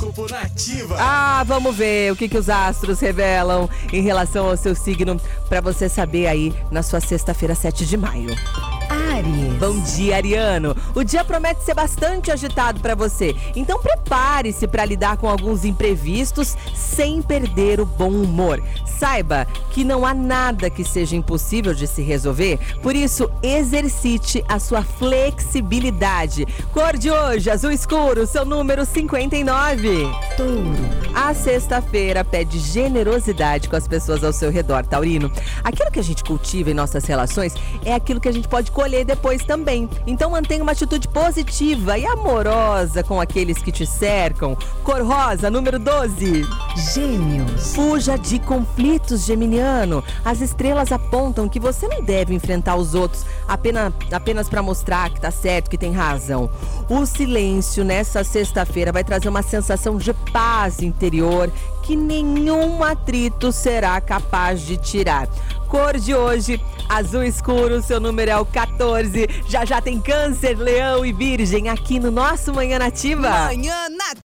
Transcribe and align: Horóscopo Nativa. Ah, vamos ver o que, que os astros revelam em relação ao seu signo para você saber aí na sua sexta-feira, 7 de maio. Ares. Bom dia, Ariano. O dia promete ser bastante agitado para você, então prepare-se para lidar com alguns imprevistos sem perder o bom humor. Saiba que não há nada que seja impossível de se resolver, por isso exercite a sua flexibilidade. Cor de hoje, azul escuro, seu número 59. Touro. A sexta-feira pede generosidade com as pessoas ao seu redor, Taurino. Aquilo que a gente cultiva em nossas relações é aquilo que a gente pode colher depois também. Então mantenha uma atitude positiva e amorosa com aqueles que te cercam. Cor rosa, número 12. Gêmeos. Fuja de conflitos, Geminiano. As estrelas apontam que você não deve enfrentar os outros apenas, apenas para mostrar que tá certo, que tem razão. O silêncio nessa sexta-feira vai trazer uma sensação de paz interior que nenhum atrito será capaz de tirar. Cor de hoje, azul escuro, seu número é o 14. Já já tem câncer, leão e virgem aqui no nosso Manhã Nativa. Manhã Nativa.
Horóscopo 0.00 0.26
Nativa. 0.30 0.96
Ah, 0.98 1.44
vamos 1.46 1.76
ver 1.76 2.10
o 2.12 2.16
que, 2.16 2.28
que 2.28 2.38
os 2.38 2.48
astros 2.48 3.00
revelam 3.00 3.68
em 3.92 4.00
relação 4.00 4.48
ao 4.48 4.56
seu 4.56 4.74
signo 4.74 5.20
para 5.48 5.60
você 5.60 5.88
saber 5.88 6.26
aí 6.26 6.54
na 6.70 6.82
sua 6.82 7.00
sexta-feira, 7.00 7.54
7 7.54 7.84
de 7.84 7.96
maio. 7.96 8.30
Ares. 8.88 9.58
Bom 9.58 9.78
dia, 9.94 10.16
Ariano. 10.16 10.74
O 10.94 11.04
dia 11.04 11.22
promete 11.22 11.62
ser 11.62 11.74
bastante 11.74 12.30
agitado 12.30 12.80
para 12.80 12.94
você, 12.94 13.36
então 13.54 13.78
prepare-se 13.78 14.66
para 14.66 14.84
lidar 14.84 15.18
com 15.18 15.28
alguns 15.28 15.64
imprevistos 15.64 16.56
sem 16.74 17.20
perder 17.20 17.80
o 17.80 17.86
bom 17.86 18.10
humor. 18.10 18.62
Saiba 19.00 19.46
que 19.70 19.82
não 19.82 20.04
há 20.04 20.12
nada 20.12 20.68
que 20.68 20.84
seja 20.84 21.16
impossível 21.16 21.72
de 21.72 21.86
se 21.86 22.02
resolver, 22.02 22.58
por 22.82 22.94
isso 22.94 23.30
exercite 23.42 24.44
a 24.46 24.58
sua 24.58 24.82
flexibilidade. 24.82 26.46
Cor 26.70 26.98
de 26.98 27.10
hoje, 27.10 27.48
azul 27.48 27.70
escuro, 27.70 28.26
seu 28.26 28.44
número 28.44 28.84
59. 28.84 30.06
Touro. 30.36 31.10
A 31.14 31.32
sexta-feira 31.32 32.22
pede 32.22 32.58
generosidade 32.58 33.70
com 33.70 33.76
as 33.76 33.88
pessoas 33.88 34.22
ao 34.22 34.34
seu 34.34 34.50
redor, 34.50 34.84
Taurino. 34.84 35.32
Aquilo 35.64 35.90
que 35.90 35.98
a 35.98 36.04
gente 36.04 36.22
cultiva 36.22 36.70
em 36.70 36.74
nossas 36.74 37.06
relações 37.06 37.54
é 37.86 37.94
aquilo 37.94 38.20
que 38.20 38.28
a 38.28 38.32
gente 38.32 38.48
pode 38.48 38.70
colher 38.70 39.06
depois 39.06 39.42
também. 39.42 39.88
Então 40.06 40.32
mantenha 40.32 40.62
uma 40.62 40.72
atitude 40.72 41.08
positiva 41.08 41.96
e 41.96 42.04
amorosa 42.04 43.02
com 43.02 43.18
aqueles 43.18 43.56
que 43.56 43.72
te 43.72 43.86
cercam. 43.86 44.54
Cor 44.84 45.02
rosa, 45.02 45.50
número 45.50 45.78
12. 45.78 46.46
Gêmeos. 46.76 47.74
Fuja 47.74 48.16
de 48.16 48.38
conflitos, 48.38 49.24
Geminiano. 49.24 50.02
As 50.24 50.40
estrelas 50.40 50.92
apontam 50.92 51.48
que 51.48 51.58
você 51.58 51.88
não 51.88 52.02
deve 52.02 52.34
enfrentar 52.34 52.76
os 52.76 52.94
outros 52.94 53.24
apenas, 53.48 53.92
apenas 54.12 54.48
para 54.48 54.62
mostrar 54.62 55.10
que 55.10 55.20
tá 55.20 55.30
certo, 55.30 55.68
que 55.68 55.78
tem 55.78 55.92
razão. 55.92 56.50
O 56.88 57.04
silêncio 57.04 57.84
nessa 57.84 58.22
sexta-feira 58.24 58.92
vai 58.92 59.04
trazer 59.04 59.28
uma 59.28 59.42
sensação 59.42 59.96
de 59.96 60.12
paz 60.32 60.80
interior 60.80 61.50
que 61.82 61.96
nenhum 61.96 62.84
atrito 62.84 63.50
será 63.50 64.00
capaz 64.00 64.60
de 64.62 64.76
tirar. 64.76 65.28
Cor 65.68 65.98
de 65.98 66.14
hoje, 66.14 66.60
azul 66.88 67.22
escuro, 67.22 67.80
seu 67.82 68.00
número 68.00 68.30
é 68.30 68.36
o 68.36 68.44
14. 68.44 69.28
Já 69.48 69.64
já 69.64 69.80
tem 69.80 70.00
câncer, 70.00 70.56
leão 70.56 71.06
e 71.06 71.12
virgem 71.12 71.68
aqui 71.68 72.00
no 72.00 72.10
nosso 72.10 72.52
Manhã 72.52 72.78
Nativa. 72.78 73.28
Manhã 73.28 73.88
Nativa. 73.88 74.10